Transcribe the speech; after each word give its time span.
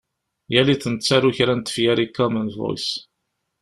Yal 0.53 0.67
iḍ 0.73 0.83
nettaru-d 0.89 1.35
kra 1.37 1.53
n 1.55 1.61
tefyar 1.61 1.99
i 2.05 2.07
Common 2.17 2.47
Voice. 2.57 2.91